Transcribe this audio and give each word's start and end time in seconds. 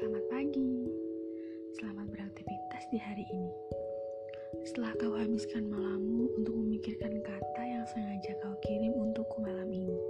selamat 0.00 0.32
pagi. 0.32 0.88
Selamat 1.76 2.08
beraktivitas 2.08 2.88
di 2.88 2.96
hari 2.96 3.20
ini. 3.36 3.52
Setelah 4.64 4.96
kau 4.96 5.12
habiskan 5.12 5.68
malammu 5.68 6.40
untuk 6.40 6.56
memikirkan 6.56 7.20
kata 7.20 7.62
yang 7.68 7.84
sengaja 7.84 8.32
kau 8.40 8.56
kirim 8.64 8.96
untukku 8.96 9.44
malam 9.44 9.68
ini. 9.68 10.00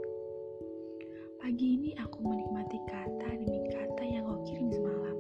Pagi 1.43 1.75
ini 1.75 1.91
aku 1.99 2.23
menikmati 2.23 2.79
kata 2.87 3.35
demi 3.35 3.67
kata 3.67 4.05
yang 4.07 4.31
kau 4.31 4.39
kirim 4.47 4.71
semalam. 4.71 5.17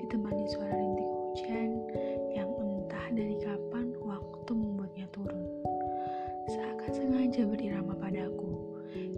Ditemani 0.00 0.44
suara 0.48 0.72
rintik 0.72 1.10
hujan 1.12 1.70
yang 2.32 2.48
entah 2.48 3.12
dari 3.12 3.36
kapan 3.44 3.92
waktu 4.00 4.52
membuatnya 4.56 5.04
turun. 5.12 5.44
Seakan 6.48 6.96
sengaja 6.96 7.44
berirama 7.44 7.92
padaku 7.92 8.56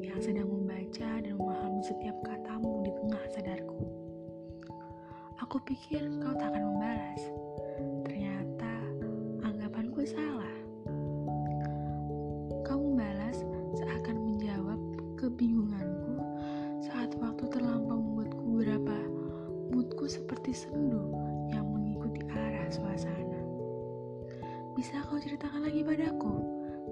yang 0.02 0.18
sedang 0.18 0.50
membaca 0.50 1.22
dan 1.22 1.38
memahami 1.38 1.78
setiap 1.86 2.18
kata 2.26 2.35
Aku 5.56 5.72
pikir 5.72 6.04
kau 6.20 6.36
tak 6.36 6.52
akan 6.52 6.68
membalas 6.68 7.22
salah. 10.04 10.56
Kau 12.60 12.76
membalas 12.76 13.40
seakan 13.72 14.20
menjawab 14.20 14.76
kebingunganku 15.16 16.20
saat 16.84 17.16
waktu 17.16 17.48
terlampau 17.48 17.96
membuatku 17.96 18.44
berapa 18.52 18.98
moodku 19.72 20.04
seperti 20.04 20.52
sendu 20.52 21.08
yang 21.48 21.64
mengikuti 21.72 22.20
arah 22.36 22.68
suasana. 22.68 23.40
Bisa 24.76 25.08
kau 25.08 25.16
ceritakan 25.16 25.72
lagi 25.72 25.80
padaku 25.80 26.36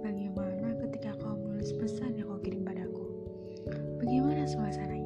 bagaimana 0.01 0.73
ketika 0.89 1.13
kau 1.21 1.37
menulis 1.37 1.77
pesan 1.77 2.17
yang 2.17 2.33
kau 2.33 2.41
kirim 2.41 2.65
padaku? 2.65 3.13
Bagaimana 4.01 4.49
suasananya? 4.49 5.04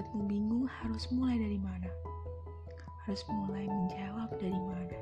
Membuatmu 0.00 0.32
bingung 0.32 0.64
harus 0.64 1.04
mulai 1.12 1.36
dari 1.36 1.60
mana? 1.60 1.92
Harus 3.04 3.20
mulai 3.28 3.68
menjawab 3.68 4.32
dari 4.40 4.56
mana? 4.56 4.96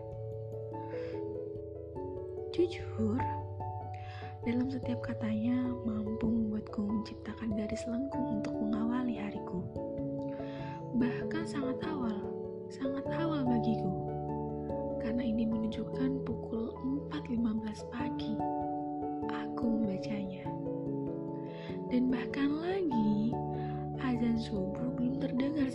Jujur, 2.50 3.22
dalam 4.42 4.66
setiap 4.66 4.98
katanya 5.06 5.54
mampu 5.86 6.26
membuatku 6.26 6.82
menciptakan 6.82 7.54
garis 7.54 7.86
lengkung 7.86 8.42
untuk 8.42 8.50
mengawali 8.58 9.22
hariku. 9.22 9.62
Bahkan 10.98 11.46
sangat 11.46 11.78
awal, 11.86 12.18
sangat 12.66 13.06
awal 13.22 13.46
bagiku 13.46 13.94
karena 14.98 15.22
ini 15.22 15.46
menunjukkan 15.46 16.26
pukul 16.26 16.38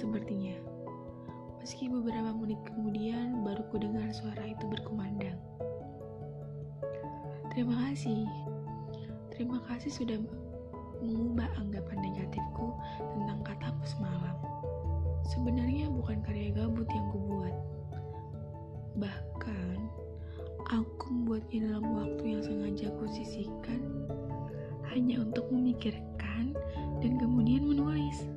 sepertinya. 0.03 0.59
Meski 1.63 1.87
beberapa 1.87 2.35
menit 2.35 2.59
kemudian 2.67 3.39
baru 3.47 3.63
ku 3.71 3.79
dengar 3.79 4.11
suara 4.11 4.43
itu 4.43 4.67
berkumandang. 4.67 5.39
Terima 7.55 7.87
kasih. 7.87 8.27
Terima 9.31 9.63
kasih 9.71 9.91
sudah 9.95 10.19
mengubah 10.99 11.47
anggapan 11.55 12.03
negatifku 12.03 12.75
tentang 12.99 13.39
kataku 13.47 13.83
semalam. 13.87 14.35
Sebenarnya 15.23 15.87
bukan 15.87 16.19
karya 16.27 16.51
gabut 16.51 16.85
yang 16.91 17.07
kubuat 17.15 17.55
Bahkan, 18.93 19.77
aku 20.69 21.05
membuatnya 21.09 21.65
dalam 21.65 21.85
waktu 21.97 22.23
yang 22.29 22.41
sengaja 22.45 22.93
aku 22.93 23.09
sisihkan 23.09 23.81
hanya 24.93 25.25
untuk 25.25 25.49
memikirkan 25.49 26.53
dan 27.01 27.17
kemudian 27.17 27.65
menulis. 27.65 28.29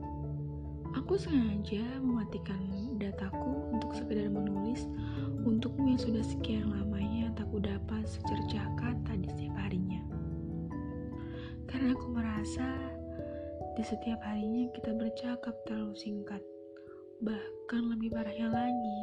Aku 1.07 1.15
sengaja 1.15 2.03
mematikan 2.03 2.59
dataku 2.99 3.71
untuk 3.71 3.95
sekedar 3.95 4.27
menulis 4.27 4.91
untukmu 5.47 5.95
yang 5.95 6.03
sudah 6.03 6.27
sekian 6.27 6.67
lamanya 6.67 7.31
tak 7.39 7.47
dapat 7.63 8.03
secercah 8.11 8.67
kata 8.75 9.15
di 9.15 9.31
setiap 9.31 9.55
harinya. 9.55 10.03
Karena 11.71 11.95
aku 11.95 12.11
merasa 12.11 12.67
di 13.79 13.87
setiap 13.87 14.19
harinya 14.27 14.67
kita 14.75 14.99
bercakap 14.99 15.55
terlalu 15.71 15.95
singkat. 15.95 16.43
Bahkan 17.23 17.83
lebih 17.87 18.11
parahnya 18.11 18.51
lagi, 18.51 19.01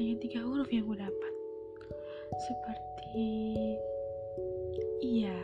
hanya 0.00 0.16
tiga 0.24 0.40
huruf 0.40 0.72
yang 0.72 0.88
ku 0.88 0.96
dapat. 0.96 1.32
Seperti 2.48 3.28
iya. 5.04 5.36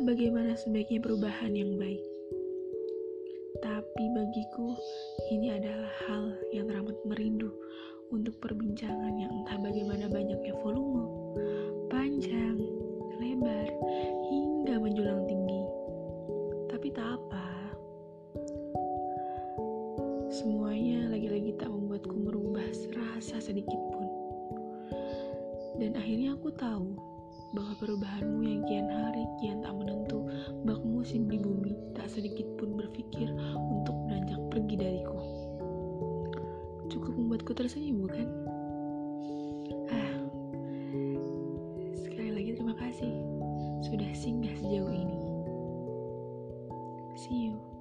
Bagaimana 0.00 0.56
sebaiknya 0.56 0.96
perubahan 1.04 1.52
yang 1.52 1.76
baik. 1.76 2.00
Tapi 3.60 4.04
bagiku 4.16 4.72
ini 5.28 5.52
adalah 5.52 5.92
hal 6.08 6.32
yang 6.56 6.72
teramat 6.72 6.96
merindu 7.04 7.52
untuk 8.08 8.32
perbincangan 8.40 9.12
yang 9.20 9.28
entah 9.28 9.60
bagaimana 9.60 10.08
banyaknya 10.08 10.56
volume, 10.64 11.04
panjang, 11.92 12.56
lebar, 13.20 13.68
hingga 14.32 14.80
menjulang 14.80 15.28
tinggi. 15.28 15.62
Tapi 16.72 16.88
tak 16.96 17.20
apa, 17.20 17.46
Semuanya 20.32 21.12
lagi-lagi 21.12 21.52
tak 21.60 21.68
membuatku 21.68 22.16
merubah 22.16 22.64
serasa 22.72 23.36
sedikit 23.36 23.76
pun. 23.92 24.08
Dan 25.76 25.92
akhirnya 26.00 26.38
aku 26.40 26.48
tahu 26.56 27.09
bahwa 27.50 27.74
perubahanmu 27.82 28.40
yang 28.46 28.62
kian 28.66 28.86
hari 28.86 29.26
kian 29.42 29.58
tak 29.58 29.74
menentu, 29.74 30.22
bak 30.62 30.78
musim 30.86 31.26
di 31.26 31.34
bumi 31.34 31.74
tak 31.98 32.06
sedikit 32.06 32.46
pun 32.54 32.78
berpikir 32.78 33.26
untuk 33.58 33.94
beranjak 34.06 34.38
pergi 34.54 34.74
dariku. 34.78 35.18
Cukup 36.90 37.12
membuatku 37.14 37.50
tersenyum, 37.54 38.06
bukan? 38.06 38.28
Ah, 39.90 40.14
sekali 41.98 42.30
lagi 42.30 42.50
terima 42.54 42.74
kasih 42.78 43.10
sudah 43.82 44.10
singgah 44.14 44.54
sejauh 44.58 44.94
ini. 44.94 45.18
See 47.18 47.50
you. 47.50 47.79